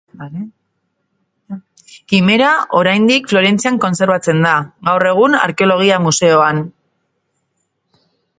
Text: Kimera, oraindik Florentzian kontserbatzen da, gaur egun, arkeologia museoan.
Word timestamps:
Kimera, 2.13 2.53
oraindik 2.79 3.29
Florentzian 3.33 3.77
kontserbatzen 3.85 4.41
da, 4.47 4.55
gaur 4.89 5.07
egun, 5.13 5.37
arkeologia 5.43 6.01
museoan. 6.09 6.65